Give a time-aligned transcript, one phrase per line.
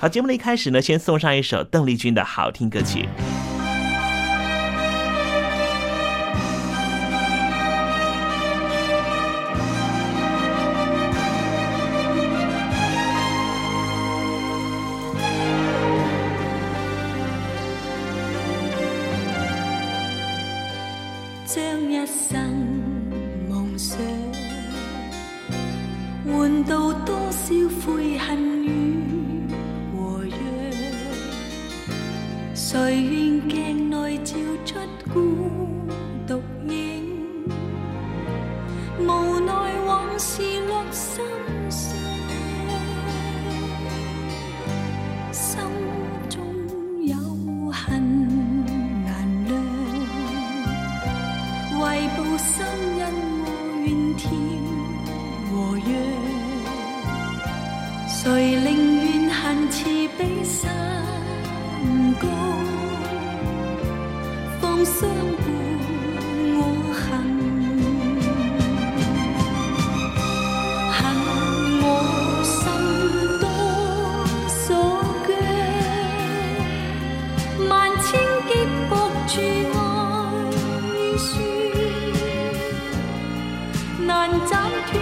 [0.00, 3.08] 好，节目的一开始呢，先送上一首邓丽君的好听歌曲。
[21.44, 22.38] 将一生
[23.48, 23.98] 梦想，
[26.24, 27.54] 换到多少
[27.84, 28.87] 悔恨。
[32.78, 35.77] rồi huynh khen nói chiếu chất cũ.
[84.08, 84.97] 难斩断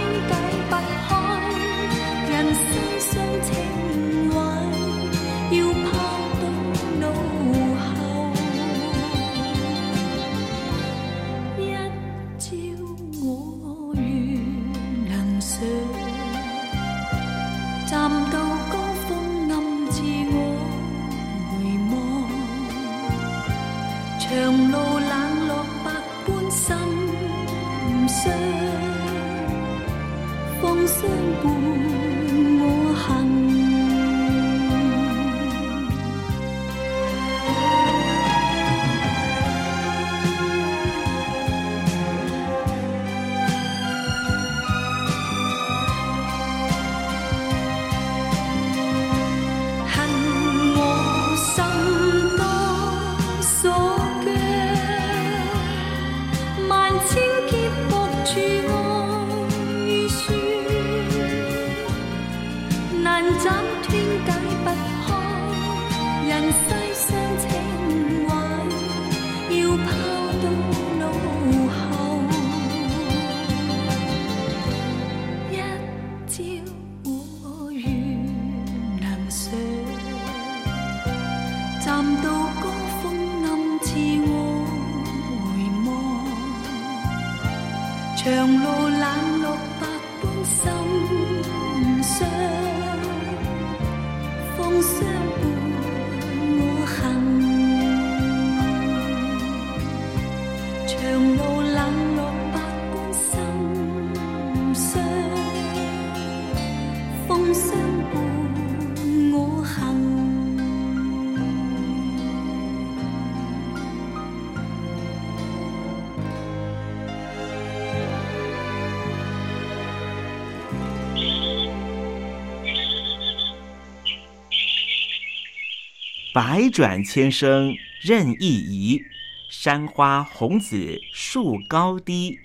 [126.37, 129.01] 百转千声任意移，
[129.49, 132.37] 山花红紫树高低。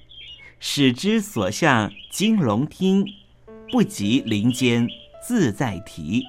[0.58, 3.04] 始知所向金龙听，
[3.70, 4.88] 不及林间
[5.22, 6.24] 自在啼。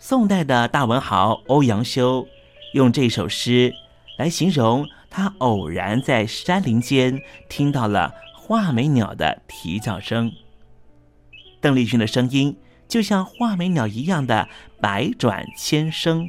[0.00, 2.26] 宋代的大文豪欧阳修
[2.74, 3.72] 用这首诗
[4.18, 10.32] 来形容他偶然在山林间听到了画眉鸟的啼叫声。
[11.60, 12.56] 邓丽君的声音
[12.88, 14.48] 就像画眉鸟一样的
[14.80, 16.28] 百转千声。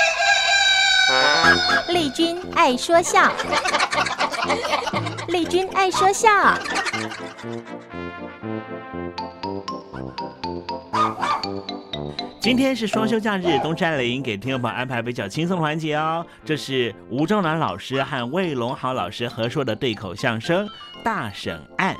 [1.89, 3.31] 丽君爱说笑，
[5.27, 6.29] 丽君爱说笑。
[12.41, 16.25] 今天是双休假日，东山林给听众朋友安排比较轻松的环节哦。
[16.43, 20.67] 这是吴正南老师和魏龙豪老师合说的对口相声
[21.03, 21.95] 《大审案》。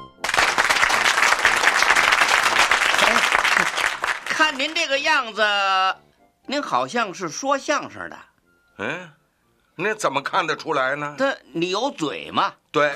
[4.25, 5.43] 看您这个样子，
[6.47, 8.17] 您好像是说相声的。
[8.79, 9.09] 嗯，
[9.81, 11.15] 那怎么看得出来呢？
[11.17, 12.53] 他你有嘴吗？
[12.71, 12.91] 对，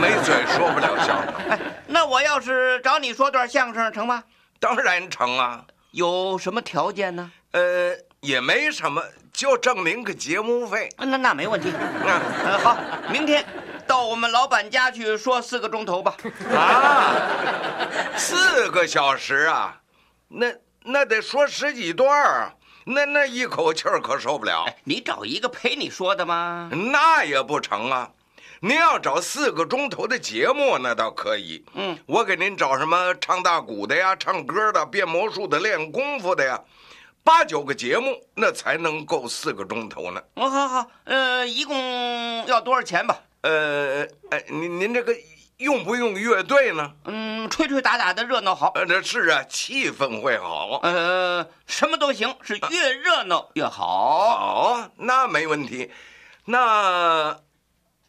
[0.00, 1.34] 没嘴说不了相声。
[1.50, 4.22] 哎，那我要是找你说段相声成吗？
[4.60, 5.64] 当然成啊。
[5.90, 7.30] 有什么条件呢？
[7.52, 9.02] 呃，也没什么，
[9.32, 10.88] 就证明个节目费。
[10.98, 11.72] 那那没问题。
[11.72, 12.76] 嗯，好，
[13.12, 13.44] 明天
[13.86, 16.16] 到我们老板家去说四个钟头吧。
[16.52, 17.14] 啊，
[18.16, 19.80] 四个小时啊，
[20.28, 20.46] 那
[20.82, 22.52] 那得说十几段儿，
[22.84, 24.66] 那那一口气儿可受不了。
[24.84, 26.70] 你找一个陪你说的吗？
[26.92, 28.10] 那也不成啊。
[28.60, 31.62] 您要找四个钟头的节目，那倒可以。
[31.74, 36.58] 嗯，我给您找什么唱大鼓的呀，唱歌的，变魔术的，练功夫的呀，
[37.22, 40.22] 八九个节目，那才能够四个钟头呢。
[40.36, 41.76] 哦，好好，呃，一共
[42.46, 43.18] 要多少钱吧？
[43.42, 45.14] 呃，哎，您您这个
[45.64, 46.92] 用不用乐队呢？
[47.06, 48.70] 嗯，吹吹打打的热闹好。
[48.76, 50.78] 呃，这是啊，气氛会好。
[50.84, 54.36] 呃，什么都行，是越热闹越好。
[54.36, 55.90] 好，那没问题。
[56.44, 57.36] 那。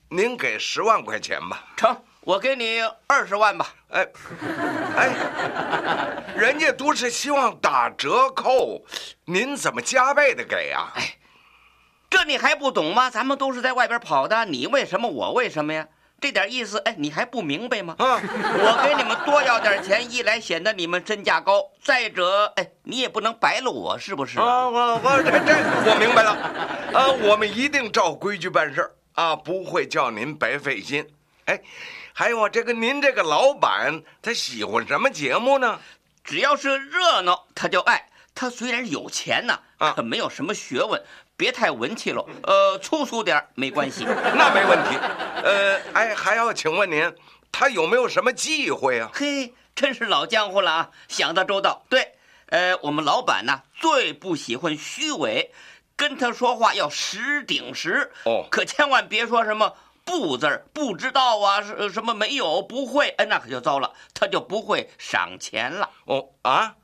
[0.08, 3.74] 您给十万块钱吧，成，我给你二十万吧。
[3.90, 4.08] 哎，
[4.96, 5.10] 哎，
[6.38, 8.86] 人家都是希望打折扣，
[9.26, 10.92] 您怎么加倍的给呀？
[10.94, 11.16] 哎，
[12.08, 13.10] 这你还不懂吗？
[13.10, 15.88] 咱们都是在外边跑的，你为什么，我为什么呀？
[16.26, 17.96] 这点意思，哎，你还不明白吗？
[18.00, 24.40] 啊，我给你们多要点钱，一来显得你们身价高，再者，哎，你也不能白了我，是不是？
[24.40, 25.54] 啊，我我这这
[25.86, 26.32] 我明白了，
[27.00, 28.92] 啊，我们一定照规矩办事儿。
[29.14, 31.08] 啊，不会叫您白费心。
[31.46, 31.62] 哎，
[32.12, 35.80] 还有啊，这个您这个老板他喜欢什么节目呢？
[36.24, 38.08] 只要是热闹，他就爱。
[38.34, 39.60] 他虽然有钱呢，
[39.96, 41.02] 可没有什么学问，
[41.38, 42.28] 别太文气喽。
[42.44, 44.98] 呃，粗俗点没关系，那没问题。
[45.44, 47.14] 呃，哎，还要请问您，
[47.52, 49.10] 他有没有什么忌讳啊？
[49.14, 51.84] 嘿，真是老江湖了啊，想得周到。
[51.90, 52.16] 对，
[52.48, 55.52] 呃，我们老板呢最不喜欢虚伪。
[55.98, 65.90] 跟他说话要实顶实哦，可千万别说什么不字儿，不知道啊，是什么没有不会，哎，那可就糟了，他就不会赏钱了。
[66.04, 66.76] 哦啊。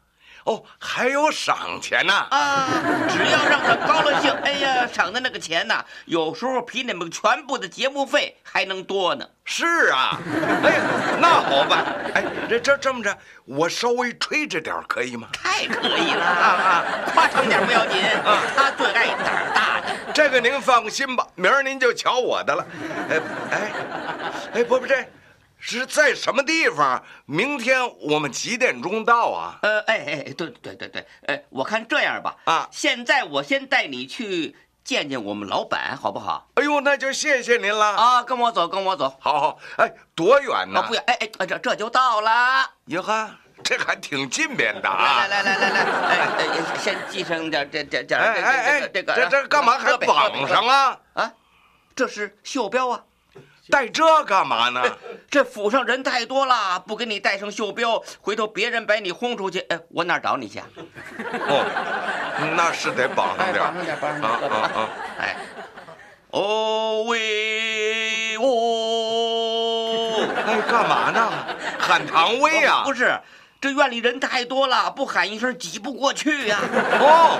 [0.45, 2.67] 哦，还有赏钱呢啊！
[3.07, 9.25] 只要让他高了兴，哎呀，赏的那个钱呐，有时候比你们全部的节目费还能多呢。
[9.45, 10.17] 是啊，
[10.63, 10.79] 哎，
[11.19, 15.27] 那好办，哎，这这这么着，我稍微吹着点可以吗？
[15.33, 16.85] 太可以了啊啊！
[17.13, 19.87] 夸张点不要紧啊，他最爱胆儿大的。
[20.13, 22.65] 这个您放心吧，明儿您就瞧我的了。
[23.09, 23.19] 哎
[23.51, 23.71] 哎
[24.55, 25.05] 哎，不不这。
[25.63, 27.01] 是在什么地方？
[27.25, 29.59] 明天我们几点钟到啊？
[29.61, 36.49] 呃，哎哎，对对对对，哎，我看这样吧，啊，现在我先带你去见见我们老板，好不好？
[36.55, 38.23] 哎呦，那就谢谢您了啊！
[38.23, 39.15] 跟我走，跟我走。
[39.19, 40.81] 好好，哎，多远呢？
[40.87, 42.67] 不远，哎哎，这这就到了。
[42.85, 43.29] 哟呵，
[43.63, 45.27] 这还挺近边的啊！
[45.27, 50.97] 来来来来来，哎，先系上点这这这哎哎哎，这个这这干嘛还绑上啊？
[51.13, 51.31] 啊，
[51.95, 53.03] 这是袖标啊。
[53.71, 54.83] 带这干嘛呢？
[55.31, 60.59] 这府上人太多了，不给你带上袖标，回头别人把你轰出去，哎，我哪找你去？
[60.59, 61.65] 哦，
[62.55, 64.89] 那是得绑上点，绑上点，绑上点，啊啊啊！
[65.17, 65.37] 哎，
[66.31, 71.31] 哦喂哦，哎，干嘛呢？
[71.79, 72.83] 喊唐威啊？
[72.83, 73.17] 不是。
[73.61, 76.57] 这院里人太多了，不喊一声挤不过去呀！
[76.99, 77.39] 哦，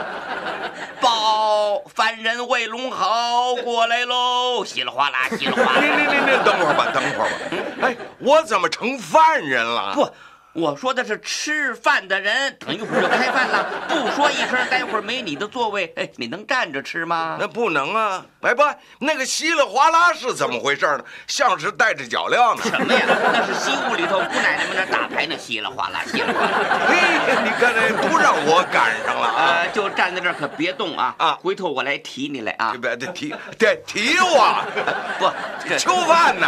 [1.01, 4.63] 报犯人魏龙豪过来喽！
[4.63, 5.81] 稀里哗啦，稀里哗啦。
[5.81, 7.35] 您您您您等会儿吧，等会儿吧。
[7.81, 9.95] 哎，我怎么成犯人了？
[9.95, 10.07] 不。
[10.53, 13.70] 我说的是吃饭的人，等一会儿就开饭了。
[13.88, 17.38] 不说一声，待会儿没你的座位，哎，你能站着吃吗？
[17.39, 18.25] 那不能啊！
[18.41, 18.62] 哎不，
[19.00, 21.05] 那个稀里哗啦是怎么回事呢？
[21.25, 22.63] 像是带着脚镣呢。
[22.65, 23.00] 什么呀？
[23.31, 26.60] 那是西屋里头姑奶奶们那打牌呢，稀里哗啦，稀里哗啦。
[26.86, 26.98] 嘿，
[27.46, 29.65] 你看这不让我赶上了啊！
[29.74, 31.15] 就站在这儿，可别动啊！
[31.17, 32.75] 啊，回头我来提你来啊！
[32.81, 34.65] 别得提，得提我！
[35.17, 36.48] 不，吃饭呢？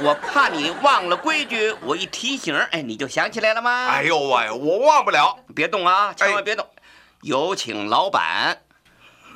[0.00, 3.88] 我怕你忘了规矩，我一提醒，哎，你就想起来了吗？
[3.88, 5.36] 哎呦喂，我忘不了！
[5.56, 6.64] 别动啊，千万别动！
[7.22, 8.62] 有请老板。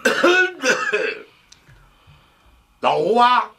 [2.78, 3.50] 老吴啊，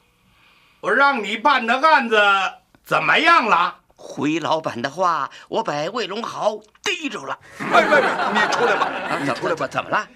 [0.80, 2.18] 我让你办的案子
[2.86, 3.82] 怎么样了？
[3.98, 7.38] 回老板的话，我把魏龙豪逮着了。
[7.60, 9.68] 喂喂，你出来吧，你出来吧。
[9.68, 10.08] 怎么了？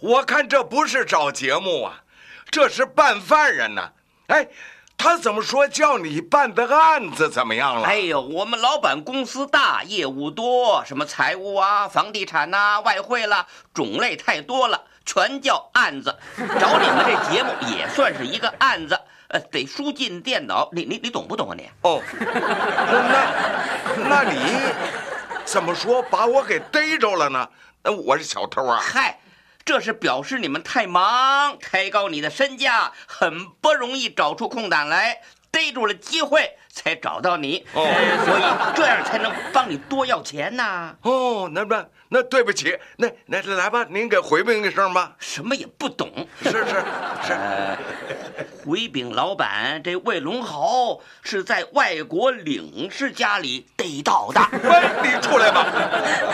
[0.00, 2.02] 我看这不是找节目啊，
[2.50, 3.92] 这是办犯人呢。
[4.26, 4.48] 哎。
[5.02, 7.88] 他怎么说叫你办的案子怎么样了？
[7.88, 16.14] 哎呦，我们老板公司大，业务多，什么财务啊、房地产呐、外汇啦，种类太多了，全叫案子。
[16.36, 20.68] 找你们这节目也算是一个案子，呃，得输进电脑。
[20.70, 21.70] 你你你懂不懂啊你？
[21.80, 22.02] 哦，
[23.96, 24.38] 那那你
[25.46, 27.48] 怎么说把我给逮着了呢？
[27.82, 28.78] 那我是小偷啊？
[28.78, 29.18] 嗨。
[29.70, 35.20] 这是表示你们太忙，抬高你的身价，很不容易找出空档来
[35.52, 38.42] 逮住了机会才找到你，哦呃所以
[38.74, 40.92] 这样才能帮你多要钱呐。
[41.02, 45.14] 哦，那那那对不起，那那来吧，您给回禀一声吧。
[45.20, 46.64] 什么也不懂，是是
[47.24, 47.78] 是，呃，
[48.64, 54.40] 回禀老板，这魏龙豪是在外国领事家里逮到的。
[54.64, 55.64] 喂，你出来吧，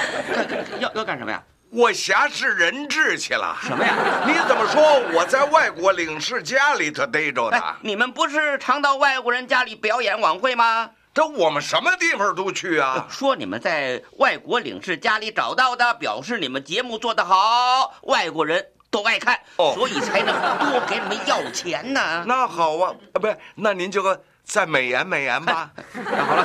[0.80, 1.42] 要要干什么呀？
[1.70, 3.56] 我挟持人质去了。
[3.62, 3.94] 什么呀？
[4.26, 4.82] 你怎么说
[5.12, 7.56] 我在外国领事家里头逮着的？
[7.56, 10.90] 哎，你们不是常到外国人家里表演晚会吗？
[11.12, 13.06] 这我们什么地方都去啊。
[13.08, 22.22] 说你们在外国领事家里找到的，表示你们节目做得好，外国人都爱看，哦所以才能多给你们要钱呢。
[22.26, 24.02] 那好啊，啊，不是，那您就
[24.44, 25.70] 再美言美言吧。
[25.94, 26.44] 那 好了，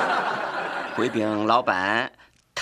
[0.96, 2.10] 回禀老板，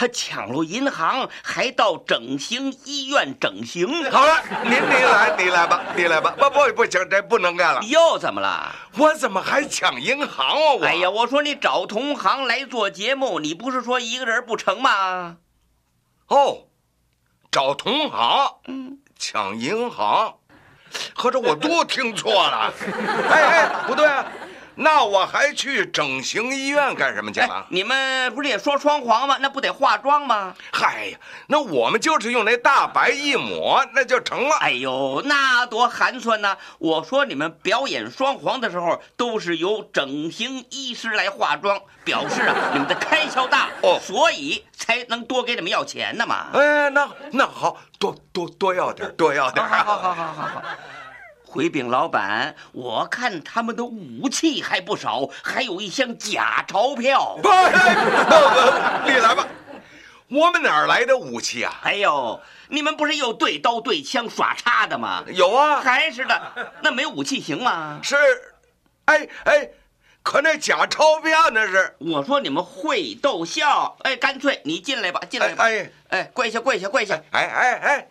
[0.01, 3.87] 他抢了银行，还到整形医院整形。
[4.11, 6.35] 好了，您您来，你来吧，你来吧。
[6.39, 7.83] 不不不行，这不能干了。
[7.83, 8.75] 又怎么了？
[8.97, 10.73] 我怎么还抢银行啊？
[10.81, 15.37] 我哎呀，我说你找同行来做节目，你不是说一个人不成吗？
[16.29, 16.63] 哦，
[17.51, 20.37] 找同行，嗯，抢银行，
[21.15, 22.73] 合着我都听错了。
[23.29, 24.25] 哎哎，不对啊，
[24.77, 29.37] 那我还去整形医院干什么去你们不是也说双簧吗？
[29.41, 30.55] 那不得化妆吗？
[30.73, 34.57] 嗨呀，那我们就是用那大白一抹，那就成了。
[34.57, 36.57] 哎呦，那多寒酸呐！
[36.79, 46.47] 我说你们表演双簧的时候，都是由整形医师来化妆，表示啊 你们的开销大，哦所以才能多给你们要钱的嘛。
[46.55, 49.65] 哎，那那好，多多多要点，多要点。
[49.67, 50.63] 好好好好好好。
[51.51, 57.37] 回禀老板，我看他们的武器还不少，还有一箱假钞票。
[59.05, 59.49] 你来吧。
[60.29, 61.81] 我们哪儿来的武器啊？
[61.83, 65.25] 哎呦，你们不是有对刀对枪耍叉的吗？
[65.27, 67.99] 有啊，还是的，那没武器行吗？
[68.01, 68.15] 是，
[69.07, 69.71] 哎哎，
[70.23, 77.21] 可那假钞票那是，我说你们会逗笑，哎，干脆你进来吧，进来吧，哎哎，跪下，跪下，跪下。
[77.33, 78.09] 哎哎哎，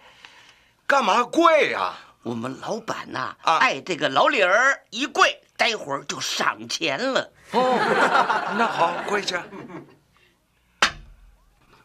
[0.86, 1.93] 干嘛跪呀、
[2.29, 7.27] 我们老板呐、啊爱这个老李儿，一跪，待会儿就赏钱了。
[7.53, 7.75] 哦，
[8.56, 9.43] 那好，跪下。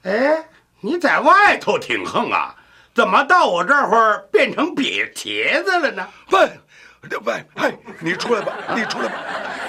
[0.03, 0.47] 哎，
[0.83, 2.55] 你在外头挺横啊，
[2.95, 6.07] 怎么到我这会儿变成瘪茄子了呢？
[6.29, 6.37] 不，
[7.09, 9.15] 这不，哎，你出来吧，你出来吧。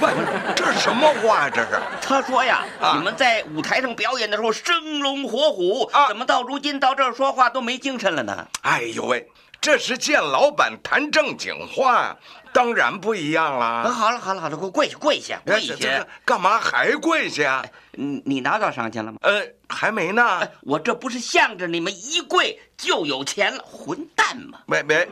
[0.02, 0.10] 喂，
[0.58, 1.80] 这是什么话呀、这是？
[2.02, 8.45] 他说呀，啊你们在舞台上表演的时候生龙活虎，啊怎么到如今到这儿说话都没精神了呢？
[8.63, 9.26] 哎呦喂，
[9.65, 12.15] 这是见老板谈正经话，
[12.54, 13.89] 当然不一样啊，啦。
[13.89, 16.08] 好了好了好了，给我跪下跪下哎跪下这这个。
[16.23, 17.65] 干嘛还跪下？
[17.93, 19.17] 你你拿到赏钱了吗？
[19.23, 24.60] 呃，还没呢哎。，我这不是向着你们一跪就有钱了，混蛋吗？
[24.67, 25.08] 没没，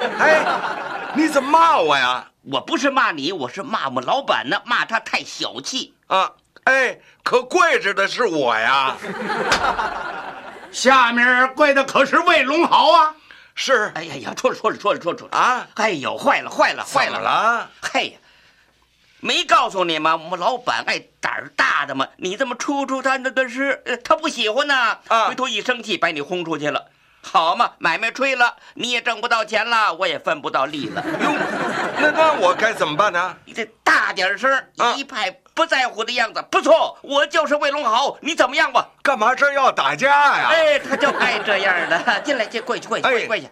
[0.00, 0.42] 哎，
[1.14, 2.30] 你怎么骂我呀？
[2.50, 5.92] 我不是骂你，我是骂我们老板呢，骂他太小气。
[6.06, 6.32] 啊，
[6.64, 8.96] 哎，可跪着的是我呀。
[10.72, 13.14] 下面跪的可是魏龙豪啊！
[13.60, 15.36] 是哎呀呀，错了错了错了错了错了！
[15.36, 17.18] 啊，哎呦，坏了坏了坏了！
[17.18, 17.68] 了？
[17.82, 18.18] 嘿呀，
[19.18, 20.14] 没告诉你吗？
[20.14, 24.98] 我们老板爱胆儿大的嘛，你这么出出他那个是，呃他不喜欢呐。
[25.08, 26.86] 啊回头一生气，把你轰出去了。
[27.20, 31.04] 好嘛，买卖吹了，你也挣不到钱了，我也分不到利了。
[31.20, 31.34] 哟，
[31.98, 33.36] 那那我该怎么办呢？
[33.44, 34.48] 你得大点声
[34.96, 36.40] 一派不在乎的样子。
[36.52, 38.86] 不错，我就是卫龙豪，你怎么样吧？
[39.02, 40.50] 干嘛这要打架呀？
[40.52, 42.20] 哎，他就爱这样的。
[42.20, 43.48] 进来，进跪下跪下哎跪下跪下。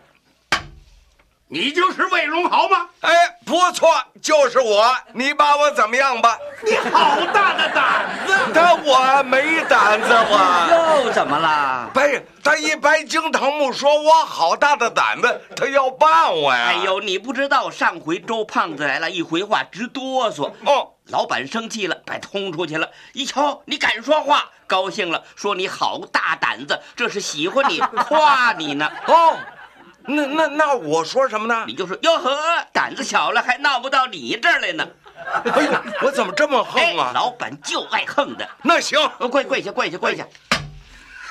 [1.48, 2.86] 你就是魏龙豪吗？
[3.02, 3.12] 哎，
[3.44, 3.88] 不错，
[4.20, 4.92] 就是我。
[5.12, 6.36] 你把我怎么样吧？
[6.64, 8.34] 你好大的胆子！
[8.52, 11.04] 但我没胆子，我。
[11.04, 11.88] 又怎么了？
[11.94, 16.66] 白他一白惊堂木说我好大的胆子，他要办我呀！
[16.70, 20.52] 哎，呦，你不知道，上回周胖子来了，一回话直哆嗦。
[20.64, 22.90] 哦，老板生气了，把他轰出去了。
[23.12, 27.78] 一瞧，你敢说话，高兴了，说你好大胆子，这是喜欢你，
[28.08, 28.90] 夸你呢。
[29.06, 29.36] 哦，
[30.08, 31.64] 那那那我说什么呢？
[31.66, 32.38] 你就说哟呵，
[32.72, 34.86] 胆子小了，还闹不到你这儿来呢。
[35.52, 35.70] 哎呦，
[36.02, 37.10] 我怎么这么哎横啊？
[37.14, 38.48] 老板就爱横的。
[38.62, 40.24] 那行，呃跪跪下，跪下，跪下。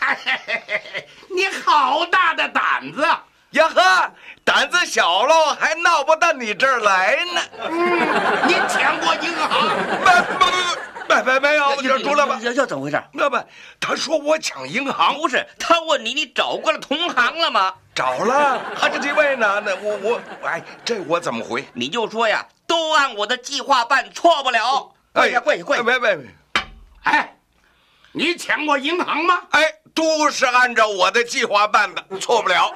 [1.33, 3.07] 你好大的胆子！
[3.51, 4.11] 呀呵，
[4.43, 7.41] 胆子小喽，还闹不到你这儿来呢。
[7.69, 9.69] 嗯你抢过银行？
[11.07, 12.38] 没没没没没有，就出来吧。
[12.41, 13.01] 要要怎么回事？
[13.13, 13.38] 那不，
[13.79, 17.73] 他说我抢银行，不是，他问你，你找过了同行了吗？
[17.95, 19.62] 找了，还 这几位呢？
[19.65, 21.65] 那我我哎，这我怎么回？
[21.73, 24.91] 你就说呀，都按我的计划办，错不了。
[25.13, 25.84] 哎呀，跪下，跪下。
[25.84, 26.27] 别别别！
[27.03, 27.38] 哎，
[28.12, 29.41] 你抢过银行吗？
[29.51, 29.62] 哎，
[29.95, 32.69] 都是按照我的计划办的，错不了。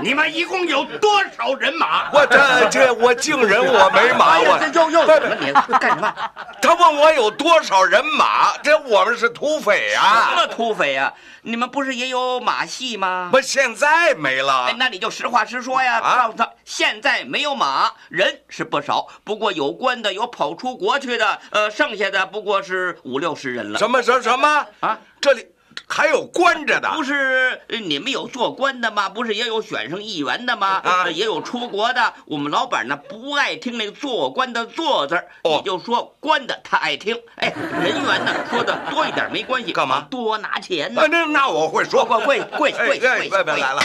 [0.00, 2.10] 你们一共有多少人马？
[2.10, 6.12] 我这这我敬人我没马，我这又又怎么你干什么？
[6.62, 10.32] 他问我有多少人马，这我们是土匪什啊！
[10.34, 11.12] 么土匪呀？
[11.42, 13.28] 你们不是也有马戏吗？
[13.30, 14.74] 不，现在没了哎，。
[14.78, 23.78] 那你就实话实说呀，啊告诉他现在没有马，人是不少，不过有关的有跑出国去的，呃，剩下的不过是五六十人了。
[23.78, 24.98] 什么什么什么啊？
[25.20, 25.46] 这里
[25.86, 26.90] 还有关着的？
[26.94, 29.08] 不是呃你们有做官的吗？
[29.08, 30.80] 不是也有选上议员的吗？
[30.84, 32.14] 啊呃也有出国的。
[32.24, 37.16] 我们老板呢不爱听那个做官的“做”字儿，哦你就说官的他爱听。
[37.36, 41.06] 哎，人员呢说的多一点没关系，干嘛多拿钱呢啊，？
[41.10, 42.04] 那那我会说。
[42.06, 43.82] 跪跪跪跪哎跪哎，跪跪别别来了。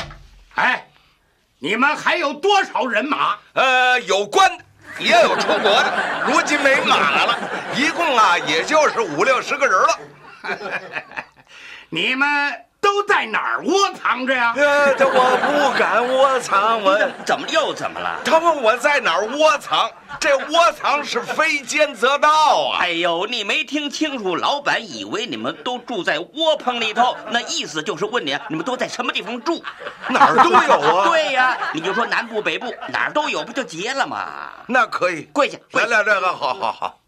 [0.55, 0.87] 哎，
[1.59, 3.37] 你们还有多少人马？
[3.53, 4.63] 呃，有官的，
[4.99, 5.93] 也有出国的，
[6.27, 7.39] 如今没马了，
[7.75, 9.99] 一共啊，也就是五六十个人了。
[11.93, 12.25] 你们
[12.79, 14.53] 都在哪儿窝藏着呀？
[14.55, 18.21] 呃，这我不敢窝藏，我怎么又怎么了？
[18.23, 22.79] 他问我在哪儿窝藏，这窝藏是非奸则盗啊！
[22.79, 29.61] 哎呦，你没听清楚，老板以为你们都住在窝棚里头，那意思就是问你，你们都在什么地方住？
[30.07, 31.03] 哪儿都有啊。
[31.11, 34.49] 对呀，你就说南部、北部哪儿都有，不就结了吗？
[34.65, 35.23] 那可以。
[35.33, 35.89] 跪下，跪下！
[35.89, 36.99] 来来，这个好好好。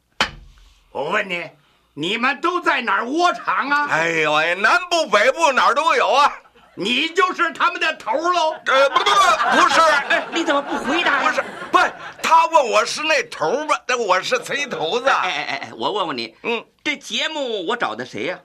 [0.92, 1.50] 我问你，
[1.96, 3.88] 你们都在哪儿窝藏啊？
[3.92, 6.34] 哎呦喂，南部北部哪儿都有啊。
[6.76, 8.56] 你就是他们的头喽？
[8.66, 9.80] 呃，不不不，不是，
[10.10, 11.30] 哎，你怎么不回答呀？
[11.30, 11.78] 不是，不，
[12.24, 13.80] 他问我是那头吧？
[13.88, 15.08] 那我是贼头子。
[15.08, 18.40] 哎哎哎哎，我问问你，嗯，这节目我找的谁呀？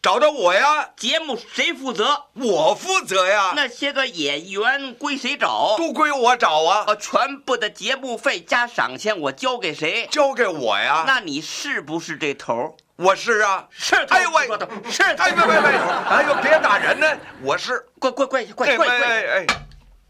[0.00, 2.26] 找到我呀，节目谁负责？
[2.34, 3.52] 我负责呀。
[3.56, 5.74] 那些个演员归谁找？
[5.76, 10.06] 都归我找啊，啊，全部的节目费加赏钱我交给谁？
[10.08, 11.02] 交给我呀。
[11.04, 12.76] 那你是不是这头？
[12.94, 13.66] 我是啊。
[13.70, 14.14] 是头。
[14.14, 14.42] 哎呦喂
[14.88, 15.24] 是头。
[15.24, 15.68] 哎，别别别，
[16.08, 17.18] 哎呦，别打人呢！
[17.42, 17.84] 我是。
[17.98, 18.88] 跪跪跪跪哎跪跪！
[18.88, 19.46] 哎哎，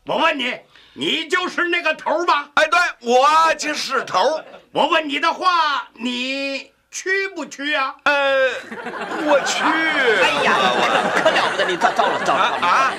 [0.05, 0.55] 我问你，
[0.93, 2.51] 你就是那个头吧？
[2.57, 4.43] 哎，对，我就是头。
[4.73, 7.95] 我问你的话，你去不去啊？
[8.05, 8.49] 呃，
[9.27, 9.63] 我去。
[9.65, 10.55] 哎呀，
[11.15, 11.65] 可了不得！
[11.67, 12.95] 你糟糟了糟了啊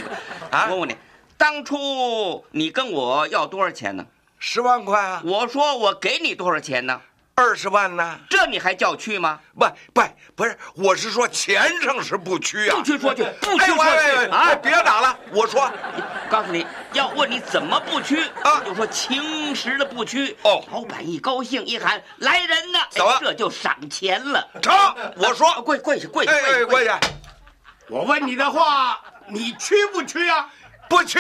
[0.52, 0.68] 啊！
[0.70, 0.96] 我问你，
[1.38, 4.06] 当初你跟我要多少钱呢？
[4.38, 5.22] 十万块啊？
[5.26, 7.02] 我说我给你多少钱呢？
[7.40, 8.20] 二十万呢？
[8.30, 9.40] 这你还叫去吗？
[9.58, 10.04] 不不
[10.36, 12.76] 不是，我是说钱上是不屈啊。
[12.76, 14.56] 不去说去，不去哎说去啊！
[14.56, 15.72] 别打了，我说，
[16.30, 20.36] 告诉你要问你怎么不屈啊就说情实的不屈。
[20.42, 24.46] 哦老板一高兴一喊来人呐，走啊哎这就赏钱了。
[24.62, 24.76] 成，
[25.16, 27.00] 我说，跪跪下跪下哎哎，跪跪下！
[27.88, 29.00] 我问你的话，
[29.30, 30.50] 你去不去啊？
[30.90, 31.18] 不屈，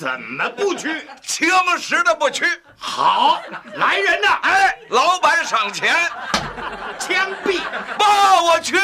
[0.00, 0.88] 怎么不去？
[1.20, 1.46] 青
[1.78, 2.46] 石的不屈。
[2.78, 3.38] 好，
[3.74, 4.38] 来人呐！
[4.40, 5.94] 哎，老板赏钱，
[6.98, 7.60] 枪毙！
[7.98, 8.78] 爸，我去。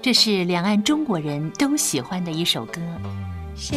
[0.00, 2.80] 这是两岸中国人都喜欢的一首歌。
[3.54, 3.76] 小